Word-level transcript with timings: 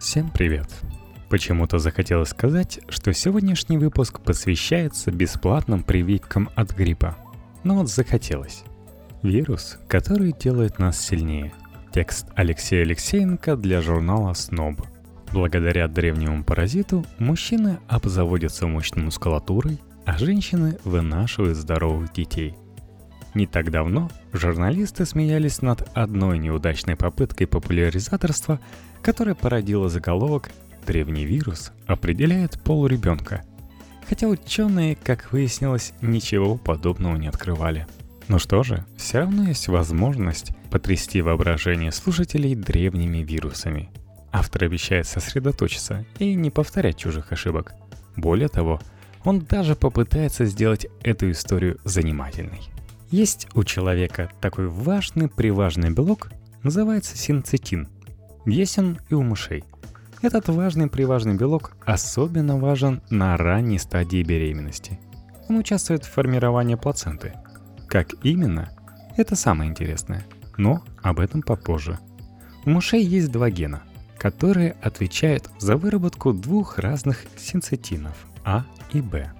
Всем 0.00 0.30
привет! 0.30 0.66
Почему-то 1.30 1.78
захотелось 1.78 2.28
сказать, 2.28 2.80
что 2.88 3.12
сегодняшний 3.12 3.78
выпуск 3.78 4.20
посвящается 4.20 5.10
бесплатным 5.10 5.82
прививкам 5.82 6.50
от 6.54 6.72
гриппа. 6.74 7.16
Но 7.62 7.76
вот 7.76 7.88
захотелось. 7.88 8.64
Вирус, 9.22 9.78
который 9.88 10.32
делает 10.32 10.78
нас 10.78 11.00
сильнее. 11.00 11.52
Текст 11.92 12.26
Алексея 12.34 12.82
Алексеенко 12.82 13.56
для 13.56 13.80
журнала 13.80 14.34
«Сноб». 14.34 14.82
Благодаря 15.32 15.88
древнему 15.88 16.44
паразиту 16.44 17.04
мужчины 17.18 17.78
обзаводятся 17.88 18.66
мощной 18.66 19.04
мускулатурой, 19.04 19.80
а 20.04 20.18
женщины 20.18 20.78
вынашивают 20.84 21.56
здоровых 21.56 22.12
детей. 22.12 22.54
Не 23.34 23.46
так 23.48 23.70
давно 23.70 24.10
журналисты 24.32 25.04
смеялись 25.04 25.60
над 25.60 25.88
одной 25.94 26.38
неудачной 26.38 26.94
попыткой 26.94 27.48
популяризаторства, 27.48 28.60
которая 29.02 29.34
породила 29.34 29.88
заголовок 29.88 30.50
«Древний 30.86 31.24
вирус 31.24 31.72
определяет 31.86 32.62
пол 32.62 32.86
ребенка». 32.86 33.42
Хотя 34.08 34.28
ученые, 34.28 34.96
как 34.96 35.32
выяснилось, 35.32 35.94
ничего 36.00 36.56
подобного 36.56 37.16
не 37.16 37.26
открывали. 37.26 37.86
Ну 38.28 38.38
что 38.38 38.62
же, 38.62 38.84
все 38.96 39.18
равно 39.18 39.48
есть 39.48 39.68
возможность 39.68 40.52
потрясти 40.70 41.20
воображение 41.20 41.90
слушателей 41.90 42.54
древними 42.54 43.18
вирусами. 43.18 43.90
Автор 44.30 44.64
обещает 44.64 45.06
сосредоточиться 45.06 46.04
и 46.18 46.34
не 46.34 46.50
повторять 46.50 46.98
чужих 46.98 47.32
ошибок. 47.32 47.74
Более 48.16 48.48
того, 48.48 48.80
он 49.24 49.40
даже 49.40 49.74
попытается 49.74 50.44
сделать 50.44 50.86
эту 51.02 51.30
историю 51.30 51.78
занимательной. 51.84 52.73
Есть 53.14 53.46
у 53.54 53.62
человека 53.62 54.28
такой 54.40 54.66
важный-приважный 54.66 55.90
белок, 55.90 56.32
называется 56.64 57.16
синцетин. 57.16 57.86
Есть 58.44 58.76
он 58.76 58.98
и 59.08 59.14
у 59.14 59.22
мышей. 59.22 59.62
Этот 60.20 60.48
важный-приважный 60.48 61.36
белок 61.36 61.76
особенно 61.86 62.58
важен 62.58 63.02
на 63.10 63.36
ранней 63.36 63.78
стадии 63.78 64.24
беременности. 64.24 64.98
Он 65.48 65.58
участвует 65.58 66.04
в 66.04 66.10
формировании 66.10 66.74
плаценты. 66.74 67.34
Как 67.86 68.14
именно? 68.24 68.70
Это 69.16 69.36
самое 69.36 69.70
интересное. 69.70 70.26
Но 70.56 70.82
об 71.00 71.20
этом 71.20 71.42
попозже. 71.42 72.00
У 72.64 72.70
мышей 72.70 73.04
есть 73.04 73.30
два 73.30 73.48
гена, 73.48 73.84
которые 74.18 74.72
отвечают 74.82 75.48
за 75.60 75.76
выработку 75.76 76.32
двух 76.32 76.80
разных 76.80 77.26
синцетинов– 77.36 78.26
А 78.44 78.66
и 78.92 79.00
Б. 79.00 79.30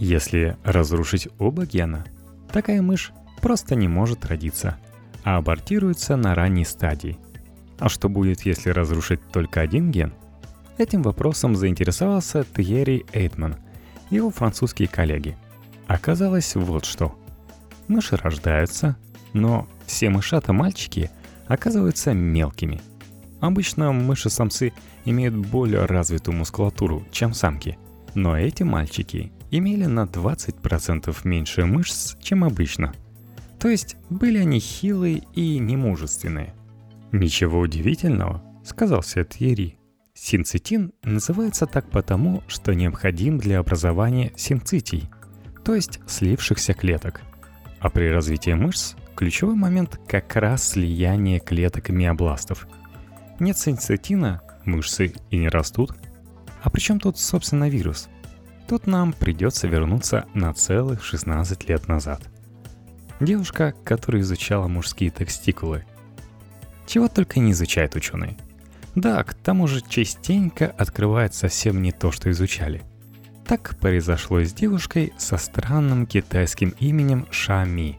Если 0.00 0.56
разрушить 0.64 1.28
оба 1.38 1.64
гена, 1.64 2.04
такая 2.52 2.82
мышь 2.82 3.12
просто 3.40 3.74
не 3.74 3.88
может 3.88 4.26
родиться, 4.26 4.78
а 5.24 5.36
абортируется 5.36 6.16
на 6.16 6.34
ранней 6.34 6.64
стадии. 6.64 7.18
А 7.78 7.88
что 7.88 8.08
будет, 8.08 8.42
если 8.42 8.70
разрушить 8.70 9.20
только 9.32 9.60
один 9.60 9.90
ген? 9.90 10.12
Этим 10.78 11.02
вопросом 11.02 11.56
заинтересовался 11.56 12.44
Тьерри 12.44 13.04
Эйтман, 13.12 13.56
его 14.10 14.30
французские 14.30 14.88
коллеги. 14.88 15.36
Оказалось 15.86 16.54
вот 16.54 16.84
что. 16.84 17.18
Мыши 17.88 18.16
рождаются, 18.16 18.96
но 19.32 19.66
все 19.86 20.10
мышата-мальчики 20.10 21.10
оказываются 21.46 22.12
мелкими. 22.12 22.80
Обычно 23.40 23.92
мыши-самцы 23.92 24.72
имеют 25.04 25.34
более 25.34 25.86
развитую 25.86 26.36
мускулатуру, 26.36 27.04
чем 27.10 27.34
самки– 27.34 27.78
но 28.14 28.38
эти 28.38 28.62
мальчики 28.62 29.32
имели 29.50 29.86
на 29.86 30.04
20% 30.04 31.16
меньше 31.24 31.64
мышц, 31.64 32.16
чем 32.20 32.44
обычно. 32.44 32.92
То 33.60 33.68
есть 33.68 33.96
были 34.08 34.38
они 34.38 34.58
хилые 34.58 35.22
и 35.34 35.58
немужественные. 35.58 36.54
«Ничего 37.12 37.60
удивительного»,— 37.60 38.42
сказал 38.64 39.02
Сетьери. 39.02 39.76
Синцитин 40.14 40.92
называется 41.02 41.66
так 41.66 41.90
потому, 41.90 42.42
что 42.46 42.74
необходим 42.74 43.38
для 43.38 43.58
образования 43.58 44.32
синцитий, 44.36 45.08
то 45.64 45.74
есть 45.74 46.00
слившихся 46.06 46.74
клеток. 46.74 47.22
А 47.80 47.88
при 47.90 48.10
развитии 48.10 48.52
мышц 48.52 48.96
ключевой 49.16 49.54
момент 49.54 49.98
как 50.06 50.36
раз 50.36 50.70
слияние 50.70 51.40
клеток 51.40 51.88
миобластов. 51.88 52.66
Нет 53.38 53.58
синцитина, 53.58 54.42
мышцы 54.64 55.14
и 55.30 55.38
не 55.38 55.48
растут— 55.48 55.94
а 56.62 56.70
при 56.70 56.80
чем 56.80 57.00
тут, 57.00 57.18
собственно, 57.18 57.68
вирус? 57.68 58.08
Тут 58.68 58.86
нам 58.86 59.12
придется 59.12 59.66
вернуться 59.66 60.26
на 60.34 60.52
целых 60.52 61.04
16 61.04 61.68
лет 61.68 61.88
назад. 61.88 62.22
Девушка, 63.20 63.74
которая 63.84 64.22
изучала 64.22 64.66
мужские 64.66 65.10
текстикулы. 65.10 65.84
Чего 66.86 67.06
только 67.08 67.38
не 67.38 67.52
изучают 67.52 67.94
ученые. 67.94 68.36
Да, 68.94 69.22
к 69.22 69.34
тому 69.34 69.66
же 69.66 69.82
частенько 69.86 70.66
открывает 70.66 71.34
совсем 71.34 71.82
не 71.82 71.92
то, 71.92 72.10
что 72.10 72.30
изучали. 72.30 72.82
Так 73.46 73.76
произошло 73.78 74.42
с 74.42 74.52
девушкой 74.52 75.12
со 75.18 75.36
странным 75.36 76.06
китайским 76.06 76.70
именем 76.80 77.26
Шами, 77.30 77.98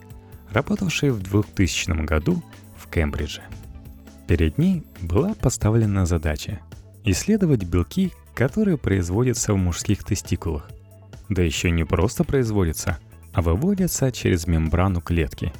работавшей 0.51 1.11
в 1.11 1.21
2000 1.21 2.03
году 2.03 2.43
в 2.75 2.89
Кембридже. 2.89 3.43
Перед 4.27 4.57
ней 4.57 4.83
была 5.01 5.33
поставлена 5.35 6.05
задача– 6.05 6.59
исследовать 7.03 7.63
белки, 7.63 8.11
которые 8.33 8.77
производятся 8.77 9.53
в 9.53 9.57
мужских 9.57 10.03
тестикулах. 10.03 10.69
Да 11.29 11.41
еще 11.41 11.69
не 11.69 11.85
просто 11.85 12.23
производятся, 12.23 12.97
а 13.33 13.41
выводятся 13.41 14.11
через 14.11 14.47
мембрану 14.47 15.01
клетки. 15.01 15.53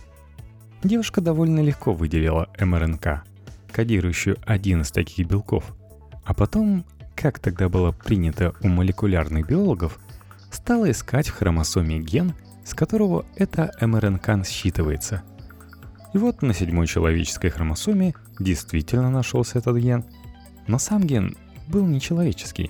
Девушка 0.84 1.22
довольно 1.22 1.60
легко 1.60 1.94
выделила 1.94 2.50
МРНК, 2.60 3.24
кодирующую 3.72 4.38
один 4.46 4.82
из 4.82 4.92
таких 4.92 5.28
белков, 5.28 5.76
а 6.26 6.34
потом, 6.34 6.86
как 7.16 7.40
тогда 7.40 7.70
было 7.70 7.92
принято 7.92 8.54
у 8.62 8.68
молекулярных 8.68 9.48
биологов, 9.48 10.00
стала 10.52 10.90
искать 10.90 11.28
в 11.28 11.36
хромосоме 11.36 12.00
ген, 12.00 12.34
с 12.66 12.74
которого 12.74 13.26
эта 13.36 13.72
МРНК 13.80 14.46
считывается. 14.46 15.22
И 16.14 16.18
вот 16.18 16.42
на 16.42 16.54
седьмой 16.54 16.88
человеческой 16.88 17.50
хромосоме 17.50 18.14
действительно 18.40 19.10
нашелся 19.10 19.60
этот 19.60 19.78
ген, 19.78 20.04
но 20.68 20.78
сам 20.78 21.04
ген 21.04 21.38
был 21.68 21.86
нечеловеческий. 21.86 22.70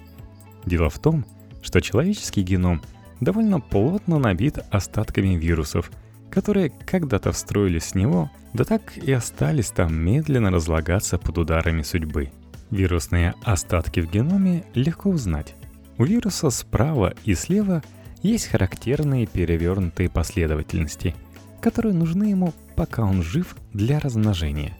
Дело 0.66 0.89
в 0.89 1.00
том, 1.00 1.25
что 1.63 1.81
человеческий 1.81 2.44
геном 2.44 2.81
довольно 3.22 3.62
плотно 3.62 4.20
набит 4.20 4.59
остатками 4.70 5.36
вирусов, 5.36 5.90
которые 6.30 6.70
когда-то 6.70 7.32
встроились 7.32 7.94
в 7.94 7.96
него, 7.96 8.30
да 8.54 8.66
так 8.66 8.98
и 8.98 9.12
остались 9.14 9.70
там 9.70 9.96
медленно 9.96 10.52
разлагаться 10.52 11.18
под 11.18 11.38
ударами 11.38 11.81
судьбы. 11.81 12.31
Вирусные 12.70 13.34
остатки 13.44 14.02
в 14.02 14.12
геноме 14.12 14.66
легко 14.74 15.10
узнать. 15.10 15.56
У 15.98 16.04
вируса 16.04 16.50
справа 16.50 17.14
и 17.24 17.34
слева 17.34 17.81
есть 18.22 18.48
характерные 18.48 19.28
перевернутые 19.28 20.10
последовательности, 20.10 21.16
которые 21.62 21.94
нужны 21.94 22.26
ему, 22.26 22.54
пока 22.76 23.04
он 23.04 23.24
жив 23.24 23.56
для 23.72 24.00
размножения. 24.00 24.78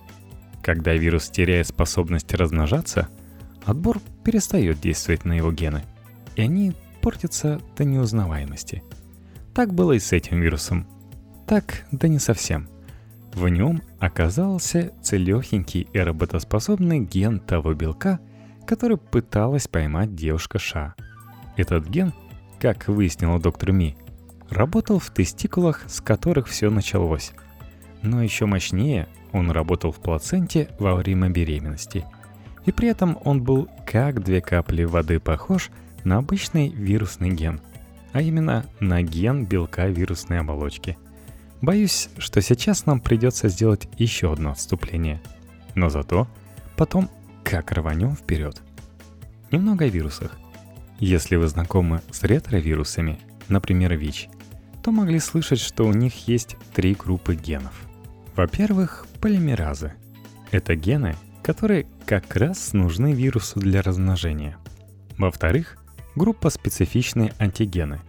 Когда 0.62 0.94
вирус 0.94 1.30
теряет 1.30 1.68
способность 1.68 2.34
размножаться– 2.34 3.08
отбор 3.66 4.00
перестает 4.24 4.80
действовать 4.80 5.26
на 5.26 5.34
его 5.34 5.52
гены, 5.52 5.84
и 6.36 6.42
они 6.42 6.74
портятся 7.02 7.60
до 7.76 7.84
неузнаваемости. 7.84 8.84
Так 9.54 9.74
было 9.74 9.94
и 9.94 10.00
с 10.00 10.12
этим 10.12 10.40
вирусом. 10.42 10.88
Так, 11.48 11.86
да 11.92 12.08
не 12.08 12.20
совсем. 12.20 12.70
В 13.34 13.48
нем 13.48 13.82
оказался 14.00 14.94
целехенький 15.02 15.88
и 15.94 16.00
работоспособный 16.00 17.00
ген 17.00 17.40
того 17.40 17.74
белка, 17.74 18.20
который 18.66 18.98
пыталась 18.98 19.68
поймать 19.68 20.16
девушка 20.16 20.60
Ша. 20.60 20.96
Этот 21.58 21.88
ген, 21.88 22.14
как 22.60 22.88
выяснила 22.88 23.40
доктор 23.40 23.72
Ми, 23.72 23.98
работал 24.50 25.00
в 25.00 25.10
тестикулах, 25.10 25.84
с 25.88 26.02
которых 26.02 26.48
все 26.48 26.70
началось. 26.70 27.32
Но 28.02 28.22
еще 28.22 28.46
мощнее 28.46 29.08
он 29.32 29.52
работал 29.52 29.92
в 29.92 30.02
плаценте 30.02 30.70
во 30.80 30.96
время 30.96 31.30
беременности– 31.30 32.06
и 32.66 32.72
при 32.72 32.90
этом 32.90 33.18
он 33.24 33.42
был 33.42 33.70
как 33.86 34.24
две 34.24 34.42
капли 34.42 34.84
воды 34.84 35.20
похож 35.20 35.70
на 36.04 36.18
обычный 36.18 36.70
вирусный 36.70 37.30
ген, 37.30 37.62
а 38.14 38.22
именно 38.22 38.66
на 38.80 39.02
ген 39.02 39.46
белка 39.46 39.88
вирусной 39.88 40.40
оболочки. 40.40 40.98
Боюсь, 41.62 42.10
что 42.18 42.42
сейчас 42.42 42.86
нам 42.86 43.00
придется 43.00 43.48
сделать 43.48 43.88
еще 43.98 44.34
одно 44.34 44.52
отступление. 44.52 45.22
Но 45.76 45.90
зато 45.90 46.28
потом 46.76 47.10
как 47.44 47.72
рванем 47.72 48.16
вперед. 48.16 48.62
Немного 49.52 49.86
о 49.86 49.90
вирусах. 49.90 50.38
Если 51.00 51.36
вы 51.36 51.48
знакомы 51.48 52.02
с 52.12 52.24
ретровирусами, 52.24 53.20
например, 53.48 53.96
ВИЧ, 53.96 54.30
то 54.84 54.92
могли 54.92 55.20
слышать, 55.20 55.60
что 55.60 55.86
у 55.86 55.94
них 55.94 56.28
есть 56.28 56.58
три 56.74 56.94
группы 56.96 57.36
генов. 57.36 57.74
Во-первых, 58.36 59.06
полимеразы. 59.20 59.94
Это 60.52 60.76
гены, 60.76 61.16
которые 61.44 61.88
как 62.06 62.36
раз 62.36 62.74
нужны 62.74 63.14
вирусу 63.14 63.60
для 63.60 63.82
размножения. 63.82 64.58
Во-вторых, 65.18 65.78
группа 66.16 66.50
специфичные 66.50 67.34
антигены. 67.40 68.00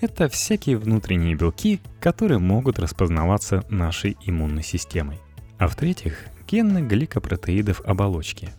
Это 0.00 0.28
всякие 0.28 0.76
внутренние 0.76 1.34
белки, 1.34 1.80
которые 2.00 2.38
могут 2.38 2.78
распознаваться 2.78 3.64
нашей 3.70 4.16
иммунной 4.24 4.62
системой. 4.62 5.18
А 5.58 5.68
в-третьих, 5.68 6.26
гены 6.46 6.86
гликопротеидов 6.86 7.80
оболочки. 7.84 8.50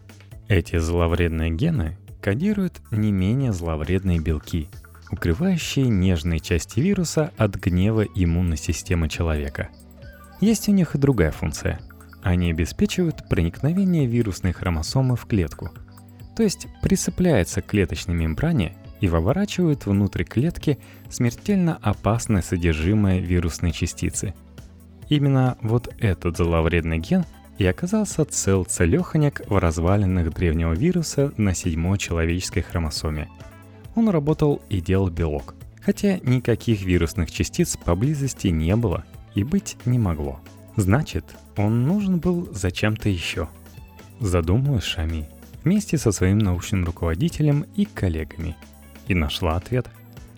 Эти 0.48 0.80
зловредные 0.80 1.52
гены 1.52 1.98
кодируют 2.22 2.82
не 2.90 3.12
менее 3.12 3.54
зловредные 3.54 4.20
белки, 4.20 4.68
укрывающие 5.12 5.88
нежные 5.88 6.40
части 6.40 6.80
вируса 6.80 7.32
от 7.38 7.56
гнева 7.56 8.02
иммунной 8.02 8.58
системы 8.58 9.08
человека. 9.10 9.70
Есть 10.42 10.70
у 10.70 10.72
них 10.72 10.96
и 10.96 10.98
другая 10.98 11.32
функция. 11.32 11.80
Они 12.24 12.52
обеспечивают 12.52 13.30
проникновение 13.30 14.08
вирусной 14.08 14.54
хромосомы 14.54 15.16
в 15.16 15.26
клетку, 15.26 15.72
то 16.36 16.44
есть 16.44 16.68
прицепляются 16.82 17.62
к 17.62 17.68
клеточной 17.68 18.16
мембране 18.16 18.76
и 19.02 19.08
выворачивают 19.08 19.86
внутрь 19.86 20.24
клетки 20.24 20.80
смертельно 21.10 21.78
опасное 21.82 22.42
содержимое 22.42 23.20
вирусной 23.20 23.72
частицы. 23.72 24.34
Именно 25.10 25.58
вот 25.62 25.94
этот 26.00 26.38
зловредный 26.38 27.00
ген 27.00 27.26
и 27.58 27.66
оказался 27.66 28.26
цел 28.26 28.66
целеханяк 28.66 29.42
в 29.48 29.58
развалинах 29.58 30.34
древнего 30.34 30.74
вируса 30.74 31.32
на 31.38 31.54
седьмой 31.54 31.98
человеческой 31.98 32.62
хромосоме. 32.62 33.30
Он 33.96 34.10
работал 34.10 34.62
и 34.70 34.82
делал 34.82 35.10
белок, 35.10 35.56
хотя 35.82 36.20
никаких 36.20 36.84
вирусных 36.84 37.32
частиц 37.32 37.78
поблизости 37.78 38.48
не 38.48 38.76
было 38.76 39.06
и 39.34 39.44
быть 39.44 39.78
не 39.86 39.98
могло. 39.98 40.40
Значит, 40.76 41.26
он 41.56 41.88
нужен 41.88 42.20
был 42.20 42.48
зачем-то 42.52 43.10
еще. 43.10 43.50
Задумалась 44.20 44.84
Шами 44.84 45.28
вместе 45.64 45.98
со 45.98 46.12
своим 46.12 46.38
научным 46.38 46.86
руководителем 46.86 47.66
и 47.76 47.86
коллегами– 47.86 48.56
и 49.08 49.16
нашла 49.16 49.56
ответ, 49.56 49.88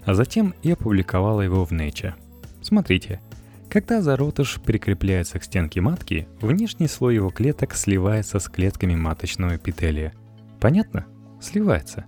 а 0.05 0.13
затем 0.13 0.53
и 0.63 0.71
опубликовала 0.71 1.41
его 1.41 1.65
в 1.65 1.71
Nature. 1.71 2.13
Смотрите, 2.61 3.21
когда 3.69 4.01
зародыш 4.01 4.59
прикрепляется 4.59 5.37
к 5.37 5.43
стенке 5.43 5.79
матки, 5.79 6.27
внешний 6.41 6.87
слой 6.87 7.15
его 7.15 7.29
клеток 7.29 7.75
сливается 7.75 8.39
с 8.39 8.49
клетками 8.49 8.95
маточного 8.95 9.57
эпителия. 9.57 10.13
Понятно? 10.59 11.05
Сливается. 11.39 12.05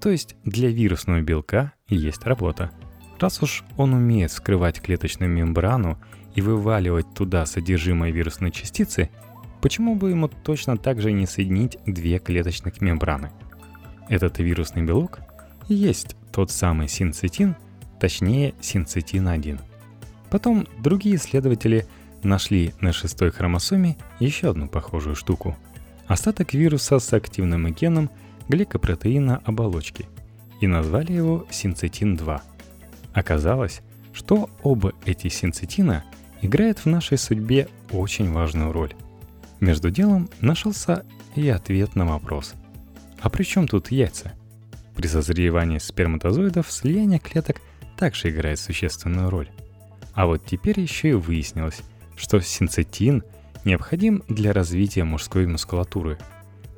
То 0.00 0.08
есть 0.08 0.36
для 0.44 0.70
вирусного 0.70 1.20
белка 1.20 1.74
есть 1.86 2.24
работа. 2.24 2.70
Раз 3.20 3.42
уж 3.42 3.62
он 3.76 3.92
умеет 3.92 4.30
вскрывать 4.30 4.80
клеточную 4.80 5.30
мембрану 5.30 5.98
и 6.34 6.40
вываливать 6.40 7.12
туда 7.14 7.44
содержимое 7.44 8.10
вирусной 8.10 8.50
частицы, 8.50 9.10
почему 9.60 9.94
бы 9.94 10.10
ему 10.10 10.28
точно 10.28 10.78
так 10.78 11.00
же 11.00 11.12
не 11.12 11.26
соединить 11.26 11.78
две 11.86 12.18
клеточных 12.18 12.80
мембраны? 12.80 13.30
Этот 14.08 14.38
вирусный 14.38 14.82
белок 14.82 15.20
есть 15.68 16.16
тот 16.32 16.50
самый 16.50 16.88
синцитин, 16.88 17.56
точнее 18.00 18.54
синцитин-1. 18.60 19.60
Потом 20.30 20.66
другие 20.78 21.16
исследователи 21.16 21.86
нашли 22.22 22.72
на 22.80 22.92
шестой 22.92 23.30
хромосоме 23.30 23.96
еще 24.18 24.50
одну 24.50 24.68
похожую 24.68 25.14
штуку. 25.14 25.56
Остаток 26.06 26.54
вируса 26.54 26.98
с 26.98 27.12
активным 27.12 27.72
геном 27.72 28.10
гликопротеина 28.48 29.40
оболочки 29.44 30.08
и 30.60 30.66
назвали 30.66 31.12
его 31.12 31.46
синцитин-2. 31.50 32.40
Оказалось, 33.12 33.82
что 34.12 34.48
оба 34.62 34.92
эти 35.04 35.28
синцитина 35.28 36.04
играют 36.40 36.78
в 36.78 36.86
нашей 36.86 37.18
судьбе 37.18 37.68
очень 37.90 38.32
важную 38.32 38.72
роль. 38.72 38.94
Между 39.60 39.90
делом 39.90 40.28
нашелся 40.40 41.04
и 41.36 41.48
ответ 41.48 41.94
на 41.94 42.06
вопрос. 42.06 42.54
А 43.20 43.30
при 43.30 43.44
чем 43.44 43.68
тут 43.68 43.90
яйца? 43.90 44.32
При 44.96 45.06
созревании 45.06 45.78
сперматозоидов 45.78 46.70
слияние 46.70 47.18
клеток 47.18 47.60
также 47.96 48.30
играет 48.30 48.58
существенную 48.58 49.30
роль. 49.30 49.48
А 50.14 50.26
вот 50.26 50.44
теперь 50.44 50.78
еще 50.80 51.10
и 51.10 51.14
выяснилось, 51.14 51.82
что 52.16 52.40
синцетин 52.40 53.22
необходим 53.64 54.22
для 54.28 54.52
развития 54.52 55.04
мужской 55.04 55.46
мускулатуры. 55.46 56.18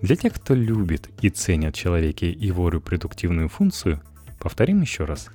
Для 0.01 0.17
тех, 0.17 0.35
кто 0.35 0.55
любит 0.55 1.09
и 1.23 1.31
ценит 1.31 1.75
человеке 1.75 2.31
его 2.31 2.69
репродуктивную 2.69 3.49
функцию, 3.49 4.01
повторим 4.39 4.83
еще 4.83 5.05
раз. 5.05 5.29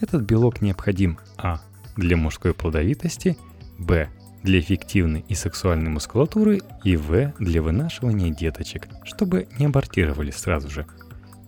Этот 0.00 0.22
белок 0.22 0.62
необходим 0.62 1.18
а. 1.36 1.60
для 1.96 2.16
мужской 2.16 2.54
плодовитости, 2.54 3.36
б. 3.78 4.08
для 4.42 4.60
эффективной 4.60 5.24
и 5.28 5.34
сексуальной 5.34 5.90
мускулатуры 5.90 6.60
и 6.84 6.96
в. 6.96 7.34
для 7.38 7.62
вынашивания 7.62 8.34
деточек, 8.34 8.88
чтобы 9.04 9.48
не 9.58 9.66
абортировали 9.66 10.30
сразу 10.30 10.68
же– 10.70 10.86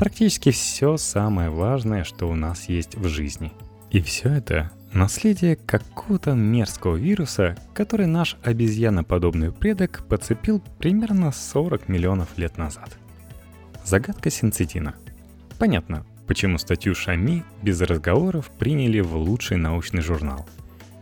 Практически 0.00 0.50
все 0.50 0.96
самое 0.96 1.50
важное, 1.50 2.04
что 2.04 2.26
у 2.26 2.34
нас 2.34 2.70
есть 2.70 2.94
в 2.94 3.06
жизни. 3.06 3.52
И 3.90 4.00
все 4.00 4.30
это 4.30 4.70
наследие 4.94 5.56
какого-то 5.56 6.32
мерзкого 6.32 6.96
вируса, 6.96 7.54
который 7.74 8.06
наш 8.06 8.38
обезьяноподобный 8.42 9.52
предок 9.52 10.06
подцепил 10.08 10.62
примерно 10.78 11.32
40 11.32 11.90
миллионов 11.90 12.38
лет 12.38 12.56
назад. 12.56 12.96
Загадка 13.84 14.30
синцитина. 14.30 14.94
Понятно, 15.58 16.06
почему 16.26 16.56
статью 16.56 16.94
Шами 16.94 17.44
без 17.62 17.78
разговоров 17.82 18.50
приняли 18.58 19.00
в 19.00 19.14
лучший 19.14 19.58
научный 19.58 20.00
журнал. 20.00 20.48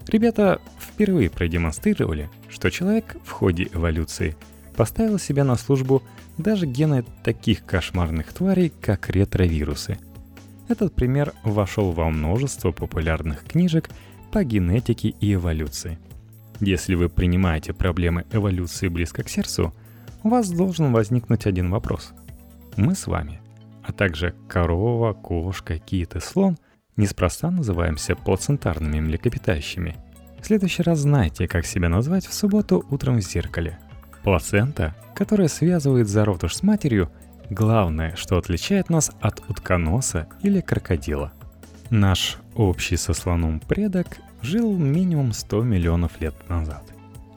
Ребята 0.08 0.60
впервые 0.80 1.30
продемонстрировали, 1.30 2.28
что 2.48 2.68
человек 2.68 3.16
в 3.24 3.30
ходе 3.30 3.68
эволюции 3.72 4.34
поставил 4.78 5.18
себя 5.18 5.42
на 5.42 5.56
службу 5.56 6.04
даже 6.36 6.64
гены 6.64 7.04
таких 7.24 7.64
кошмарных 7.64 8.32
тварей, 8.32 8.72
как 8.80 9.10
ретровирусы. 9.10 9.98
Этот 10.68 10.94
пример 10.94 11.32
вошел 11.42 11.90
во 11.90 12.08
множество 12.08 12.70
популярных 12.70 13.42
книжек 13.42 13.90
по 14.30 14.44
генетике 14.44 15.08
и 15.08 15.34
эволюции. 15.34 15.98
Если 16.60 16.94
вы 16.94 17.08
принимаете 17.08 17.72
проблемы 17.72 18.24
эволюции 18.30 18.86
близко 18.86 19.24
к 19.24 19.28
сердцу, 19.28 19.74
у 20.22 20.28
вас 20.28 20.48
должен 20.48 20.92
возникнуть 20.92 21.46
один 21.46 21.72
вопрос. 21.72 22.12
Мы 22.76 22.94
с 22.94 23.08
вами, 23.08 23.40
а 23.82 23.92
также 23.92 24.32
корова, 24.46 25.12
кошка, 25.12 25.78
кит 25.78 26.14
и 26.14 26.20
слон 26.20 26.56
неспроста 26.96 27.50
называемся 27.50 28.14
плацентарными 28.14 29.00
млекопитающими. 29.00 29.96
В 30.40 30.46
следующий 30.46 30.84
раз 30.84 31.00
знайте, 31.00 31.48
как 31.48 31.66
себя 31.66 31.88
назвать 31.88 32.28
в 32.28 32.32
субботу 32.32 32.86
утром 32.90 33.16
в 33.16 33.22
зеркале– 33.22 33.80
Плацента, 34.22 34.94
которая 35.14 35.48
связывает 35.48 36.08
зародыш 36.08 36.56
с 36.56 36.62
матерью, 36.62 37.10
главное, 37.50 38.14
что 38.16 38.36
отличает 38.36 38.90
нас 38.90 39.10
от 39.20 39.42
утконоса 39.48 40.28
или 40.42 40.60
крокодила. 40.60 41.32
Наш 41.90 42.36
общий 42.54 42.96
со 42.96 43.14
слоном 43.14 43.60
предок 43.60 44.18
жил 44.42 44.76
минимум 44.76 45.32
100 45.32 45.62
миллионов 45.62 46.20
лет 46.20 46.34
назад. 46.48 46.82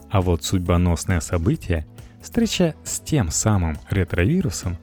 А 0.10 0.22
вот 0.22 0.44
судьбоносное 0.44 1.22
событие, 1.22 1.88
встреча 2.22 2.76
с 2.84 3.00
тем 3.00 3.32
самым 3.32 3.78
ретровирусом, 3.90 4.78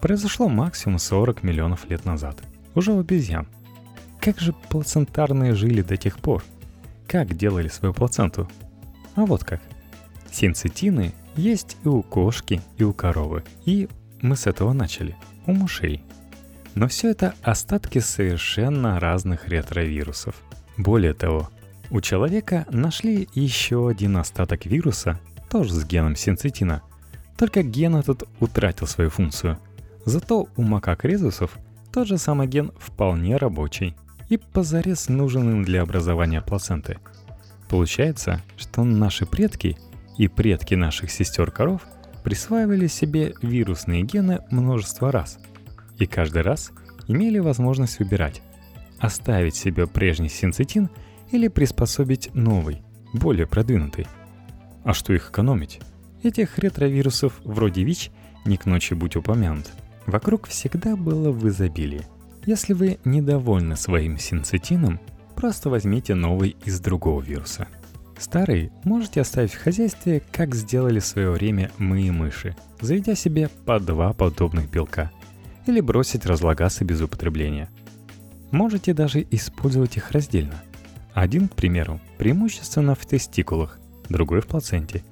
произошло 0.00 0.48
максимум 0.48 0.98
40 0.98 1.44
миллионов 1.44 1.88
лет 1.88 2.04
назад, 2.04 2.36
уже 2.74 2.92
у 2.92 3.00
обезьян. 3.00 3.46
Как 4.20 4.40
же 4.40 4.52
плацентарные 4.68 5.54
жили 5.54 5.82
до 5.82 5.96
тех 5.96 6.18
пор? 6.18 6.42
Как 7.06 7.36
делали 7.36 7.68
свою 7.68 7.94
плаценту? 7.94 8.50
А 9.14 9.24
вот 9.24 9.44
как. 9.44 9.60
Синцитины 10.30 11.12
есть 11.36 11.76
и 11.84 11.88
у 11.88 12.02
кошки, 12.02 12.60
и 12.76 12.84
у 12.84 12.92
коровы. 12.92 13.44
И 13.64 13.88
мы 14.20 14.36
с 14.36 14.46
этого 14.46 14.72
начали. 14.72 15.16
У 15.46 15.52
мышей. 15.52 16.02
Но 16.74 16.88
все 16.88 17.10
это 17.10 17.34
остатки 17.42 17.98
совершенно 17.98 19.00
разных 19.00 19.48
ретровирусов. 19.48 20.34
Более 20.76 21.14
того, 21.14 21.50
у 21.90 22.00
человека 22.00 22.66
нашли 22.70 23.28
еще 23.34 23.88
один 23.88 24.16
остаток 24.16 24.64
вируса, 24.64 25.20
тоже 25.50 25.74
с 25.74 25.84
геном 25.84 26.16
синцитина. 26.16 26.82
Только 27.36 27.62
ген 27.62 27.96
этот 27.96 28.24
утратил 28.40 28.86
свою 28.86 29.10
функцию. 29.10 29.58
Зато 30.04 30.48
у 30.56 30.62
макак 30.62 31.04
резусов 31.04 31.58
тот 31.92 32.08
же 32.08 32.16
самый 32.16 32.46
ген 32.46 32.72
вполне 32.78 33.36
рабочий 33.36 33.94
и 34.30 34.38
позарез 34.38 35.08
нужен 35.08 35.50
им 35.50 35.64
для 35.64 35.82
образования 35.82 36.40
плаценты. 36.40 36.98
Получается, 37.68 38.40
что 38.56 38.84
наши 38.84 39.26
предки– 39.26 39.76
и 40.16 40.28
предки 40.28 40.74
наших 40.74 41.10
сестер-коров 41.10 41.82
присваивали 42.22 42.86
себе 42.86 43.34
вирусные 43.42 44.02
гены 44.02 44.40
множество 44.50 45.10
раз. 45.10 45.38
И 45.98 46.06
каждый 46.06 46.42
раз 46.42 46.72
имели 47.08 47.38
возможность 47.38 47.98
выбирать, 47.98 48.42
оставить 48.98 49.56
себе 49.56 49.86
прежний 49.86 50.28
синцитин 50.28 50.88
или 51.30 51.48
приспособить 51.48 52.30
новый, 52.34 52.82
более 53.12 53.46
продвинутый. 53.46 54.06
А 54.84 54.92
что 54.94 55.12
их 55.12 55.30
экономить? 55.30 55.80
Этих 56.22 56.58
ретровирусов 56.58 57.40
вроде 57.44 57.82
ВИЧ 57.82 58.10
не 58.44 58.56
к 58.56 58.66
ночи 58.66 58.94
будь 58.94 59.16
упомянут. 59.16 59.70
Вокруг 60.06 60.46
всегда 60.48 60.96
было 60.96 61.30
в 61.30 61.48
изобилии. 61.48 62.02
Если 62.44 62.72
вы 62.72 62.98
недовольны 63.04 63.76
своим 63.76 64.18
синцитином, 64.18 65.00
просто 65.36 65.70
возьмите 65.70 66.14
новый 66.14 66.56
из 66.64 66.80
другого 66.80 67.22
вируса– 67.22 67.68
Старый 68.22 68.70
можете 68.84 69.20
оставить 69.20 69.52
в 69.52 69.60
хозяйстве, 69.60 70.22
как 70.30 70.54
сделали 70.54 71.00
в 71.00 71.04
свое 71.04 71.30
время 71.32 71.72
мы 71.76 72.02
и 72.02 72.10
мыши, 72.12 72.54
заведя 72.80 73.16
себе 73.16 73.48
по 73.66 73.80
два 73.80 74.12
подобных 74.12 74.70
белка. 74.70 75.10
Или 75.66 75.80
бросить 75.80 76.24
разлагаться 76.24 76.84
без 76.84 77.00
употребления. 77.00 77.68
Можете 78.52 78.94
даже 78.94 79.26
использовать 79.32 79.96
их 79.96 80.12
раздельно. 80.12 80.62
Один, 81.12 81.48
к 81.48 81.56
примеру, 81.56 82.00
преимущественно 82.16 82.94
в 82.94 83.04
тестикулах, 83.04 83.80
другой 84.08 84.40
в 84.40 84.46
плаценте. 84.46 85.02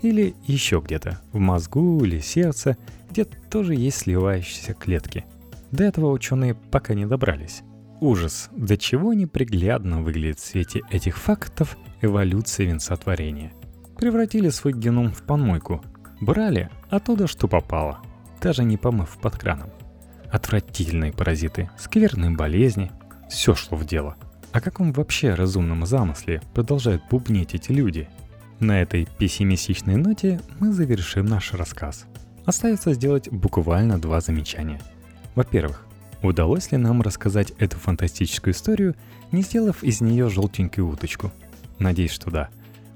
Или 0.00 0.34
еще 0.46 0.80
где-то, 0.82 1.20
в 1.32 1.38
мозгу 1.38 2.02
или 2.02 2.18
сердце, 2.18 2.78
где 3.10 3.26
тоже 3.26 3.74
есть 3.74 3.98
сливающиеся 3.98 4.72
клетки. 4.72 5.26
До 5.70 5.84
этого 5.84 6.10
ученые 6.10 6.54
пока 6.54 6.94
не 6.94 7.04
добрались. 7.04 7.62
Ужас, 8.00 8.50
до 8.56 8.76
чего 8.76 9.14
неприглядно 9.14 10.02
выглядит 10.02 10.38
в 10.38 10.44
свете 10.44 10.82
этих 10.90 11.16
фактов 11.16 11.76
эволюция 12.02 12.66
венцотворения. 12.66 13.52
Превратили 13.96 14.48
свой 14.48 14.72
геном 14.72 15.12
в 15.12 15.22
помойку. 15.22 15.82
Брали 16.20 16.70
оттуда, 16.90 17.26
что 17.26 17.48
попало, 17.48 18.00
даже 18.40 18.64
не 18.64 18.76
помыв 18.76 19.18
под 19.20 19.36
краном. 19.36 19.70
Отвратительные 20.30 21.12
паразиты, 21.12 21.70
скверные 21.78 22.30
болезни, 22.30 22.90
все 23.30 23.54
шло 23.54 23.78
в 23.78 23.86
дело. 23.86 24.16
О 24.52 24.60
каком 24.60 24.92
вообще 24.92 25.34
разумном 25.34 25.86
замысле 25.86 26.42
продолжают 26.54 27.02
бубнить 27.10 27.54
эти 27.54 27.72
люди? 27.72 28.08
На 28.60 28.82
этой 28.82 29.08
пессимистичной 29.18 29.96
ноте 29.96 30.40
мы 30.58 30.72
завершим 30.72 31.26
наш 31.26 31.52
рассказ. 31.54 32.06
Остается 32.44 32.92
сделать 32.92 33.28
буквально 33.30 34.00
два 34.00 34.20
замечания. 34.20 34.80
Во-первых, 35.34 35.83
удалось 36.28 36.72
ли 36.72 36.78
нам 36.78 37.02
рассказать 37.02 37.52
эту 37.58 37.76
фантастическую 37.76 38.54
историю, 38.54 38.94
не 39.32 39.42
сделав 39.42 39.82
из 39.82 40.00
нее 40.00 40.28
желтенькую 40.28 40.88
уточку? 40.88 41.32
Надеюсь, 41.78 42.12
что 42.12 42.30
да. 42.30 42.48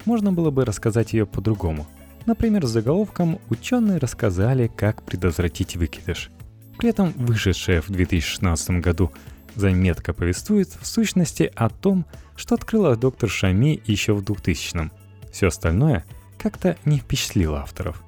Можно 0.05 0.33
было 0.33 0.51
бы 0.51 0.65
рассказать 0.65 1.13
ее 1.13 1.27
по-другому. 1.27 1.87
Например, 2.27 2.67
с 2.67 2.71
заголовком 2.71 3.39
«Ученые 3.49 3.99
рассказали, 3.99 4.71
как 4.75 5.03
предотвратить 5.03 5.77
выкидыш». 5.77 6.31
При 6.79 6.91
этом 6.91 7.13
вышедшая 7.17 7.81
в 7.83 7.89
2016 7.89 8.71
году 8.83 9.13
заметка 9.55 10.13
повествует 10.13 10.69
в 10.81 10.87
сущности 10.87 11.51
о 11.55 11.69
том, 11.69 12.07
что 12.37 12.55
открыла 12.55 12.97
доктор 12.97 13.29
Шами 13.29 13.81
еще 13.85 14.13
в 14.13 14.23
2000-м. 14.23 14.93
Все 15.33 15.49
остальное 15.49 16.05
как-то 16.39 16.77
не 16.85 16.99
впечатлило 16.99 17.61
авторов. 17.61 18.03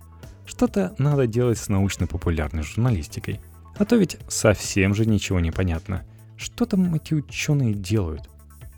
Что-то 0.47 0.95
надо 0.99 1.27
делать 1.27 1.59
с 1.59 1.69
научно-популярной 1.69 2.63
журналистикой. 2.63 3.41
А 3.81 3.87
то 3.87 3.97
ведь 3.97 4.19
совсем 4.29 4.95
же 4.95 5.07
ничего 5.07 5.41
не 5.41 5.51
понятно. 5.51 6.05
Что 6.37 6.67
там 6.67 6.95
эти 6.95 7.15
ученые 7.15 7.73
делают? 7.73 8.29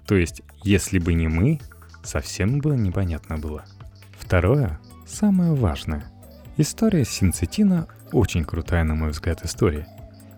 То 0.07 0.15
есть, 0.15 0.43
если 0.63 1.01
бы 1.01 1.13
не 1.15 1.27
мы, 1.27 1.59
совсем 2.05 2.61
бы 2.61 2.77
непонятно 2.77 3.37
было. 3.37 3.65
Второе, 4.17 4.79
самое 5.05 5.55
важное. 5.55 6.05
История 6.57 7.05
синцетина 7.05 7.89
очень 8.13 8.45
крутая, 8.45 8.85
на 8.85 8.95
мой 8.95 9.11
взгляд, 9.11 9.45
история. 9.45 9.89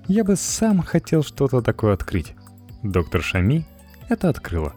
Я 0.08 0.24
бы 0.24 0.34
сам 0.34 0.80
хотел 0.80 1.22
что-то 1.22 1.60
такое 1.60 1.92
открыть. 1.92 2.34
Доктор 2.82 3.22
Шами 3.22 3.66
это 4.08 4.30
открыла. 4.30 4.74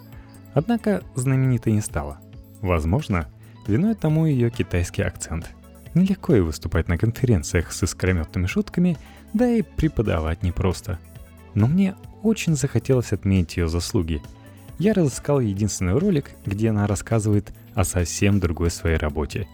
Однако 0.53 1.01
знаменитой 1.15 1.72
не 1.72 1.82
стала. 1.82 2.20
Возможно, 2.60 3.29
виной 3.65 3.96
тому 3.96 4.25
ее 4.25 4.50
китайский 4.50 5.03
акцент. 5.03 5.50
Нелегко 5.98 6.36
ей 6.36 6.42
выступать 6.42 6.88
на 6.88 6.98
конференциях 6.98 7.72
с 7.72 7.84
искрометными 7.84 8.46
шутками, 8.46 8.98
да 9.34 9.50
и 9.50 9.62
преподавать 9.62 10.44
непросто. 10.44 11.00
Но 11.54 11.68
мне 11.68 11.96
очень 12.24 12.56
захотелось 12.56 13.13
отметить 13.13 13.58
ее 13.58 13.68
заслуги. 13.68 14.22
Я 14.80 14.94
разыскал 14.94 15.39
единственный 15.39 15.98
ролик, 15.98 16.32
где 16.46 16.70
она 16.70 16.88
рассказывает 16.88 17.51
о 17.74 17.84
совсем 17.84 18.39
другой 18.39 18.70
своей 18.70 18.98
работе. 18.98 19.48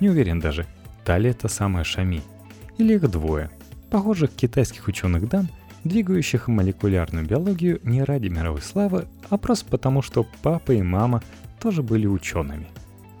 Не 0.00 0.10
уверен 0.10 0.38
даже, 0.38 0.66
та 1.04 1.18
ли 1.18 1.30
это 1.30 1.48
самая 1.48 1.84
Шами– 1.84 2.22
или 2.78 2.94
их 2.94 3.10
двое, 3.10 3.50
похожих 3.90 4.30
китайских 4.30 4.88
ученых 4.88 5.28
дам, 5.28 5.48
двигающих 5.84 6.48
молекулярную 6.48 7.24
биологию 7.24 7.80
не 7.84 8.02
ради 8.02 8.28
мировой 8.28 8.60
славы, 8.60 9.06
а 9.30 9.38
просто 9.38 9.66
потому, 9.70 10.02
что 10.02 10.26
папа 10.42 10.72
и 10.72 10.82
мама 10.82 11.22
тоже 11.60 11.82
были 11.82 12.06
учеными. 12.06 12.66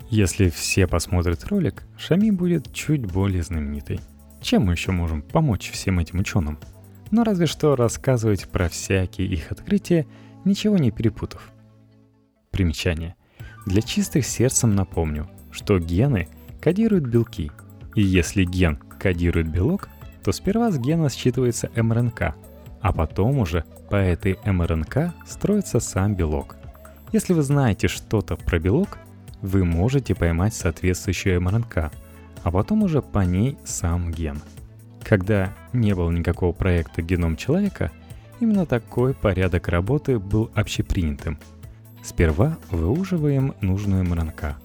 Если 0.08 0.50
все 0.50 0.86
посмотрят 0.86 1.44
ролик, 1.46 1.82
Шами 1.98 2.30
будет 2.30 2.72
чуть 2.72 3.04
более 3.04 3.42
знаменитой. 3.42 4.00
Чем 4.40 4.66
мы 4.66 4.72
еще 4.72 4.92
можем 4.92 5.22
помочь 5.22 5.70
всем 5.70 5.98
этим 5.98 6.20
ученым? 6.20 6.58
Но 7.10 7.24
разве 7.24 7.46
что 7.46 7.74
рассказывать 7.74 8.48
про 8.48 8.68
всякие 8.68 9.26
их 9.26 9.50
открытия, 9.50 10.06
ничего 10.44 10.76
не 10.76 10.92
перепутав. 10.92 11.50
Примечание. 12.50 13.16
Для 13.66 13.82
чистых 13.82 14.24
сердцем 14.24 14.74
напомню, 14.76 15.28
что 15.50 15.78
гены 15.78 16.28
кодируют 16.60 17.06
белки, 17.06 17.50
и 17.96 18.02
если 18.02 18.44
ген 18.44 18.76
кодирует 18.76 19.50
белок, 19.50 19.88
то 20.22 20.30
сперва 20.32 20.70
с 20.70 20.78
гена 20.78 21.06
считывается 21.06 21.70
МРНК, 21.80 22.34
а 22.80 22.92
потом 22.92 23.38
уже 23.38 23.64
по 23.90 23.96
этой 23.96 24.38
МРНК 24.44 25.12
строится 25.26 25.80
сам 25.80 26.14
белок. 26.14 26.56
Если 27.12 27.32
вы 27.32 27.42
знаете 27.42 27.88
что-то 27.88 28.36
про 28.36 28.58
белок, 28.58 28.98
вы 29.46 29.64
можете 29.64 30.14
поймать 30.14 30.54
соответствующую 30.54 31.40
МРНК, 31.40 31.90
а 32.42 32.50
потом 32.50 32.82
уже 32.82 33.02
по 33.02 33.20
ней 33.20 33.56
сам 33.64 34.10
ген. 34.10 34.42
Когда 35.02 35.54
не 35.72 35.94
было 35.94 36.10
никакого 36.10 36.52
проекта 36.52 37.00
«Геном 37.00 37.36
человека», 37.36 37.92
именно 38.40 38.66
такой 38.66 39.14
порядок 39.14 39.68
работы 39.68 40.18
был 40.18 40.50
общепринятым. 40.54 41.38
Сперва 42.02 42.58
выуживаем 42.70 43.54
нужную 43.60 44.04
МРНК, 44.04 44.56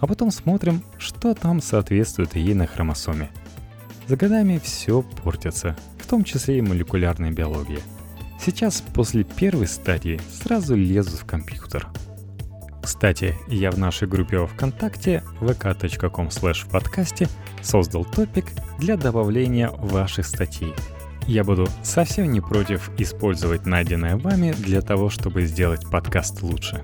а 0.00 0.06
потом 0.06 0.30
смотрим, 0.30 0.82
что 0.98 1.34
там 1.34 1.62
соответствует 1.62 2.36
ей 2.36 2.54
на 2.54 2.66
хромосоме– 2.66 3.30
за 4.06 4.16
годами 4.16 4.60
все 4.62 5.02
портится, 5.02 5.76
в 5.98 6.06
том 6.06 6.24
числе 6.24 6.58
и 6.58 6.62
молекулярная 6.62 7.30
биология. 7.30 7.80
Сейчас 8.38 8.82
после 8.82 9.24
первой 9.24 9.66
стадии 9.66 10.20
сразу 10.30 10.74
лезу 10.74 11.16
в 11.16 11.24
компьютер. 11.24 11.88
Кстати, 12.84 13.34
я 13.48 13.70
в 13.70 13.78
нашей 13.78 14.06
группе 14.06 14.44
ВКонтакте 14.46 15.22
vk.com 15.40 16.28
в 16.28 16.68
подкасте 16.70 17.28
создал 17.62 18.04
топик 18.04 18.44
для 18.78 18.98
добавления 18.98 19.70
ваших 19.70 20.26
статей. 20.26 20.74
Я 21.26 21.44
буду 21.44 21.66
совсем 21.82 22.30
не 22.30 22.42
против 22.42 22.90
использовать 22.98 23.64
найденное 23.64 24.18
вами 24.18 24.52
для 24.52 24.82
того, 24.82 25.08
чтобы 25.08 25.46
сделать 25.46 25.90
подкаст 25.90 26.42
лучше. 26.42 26.82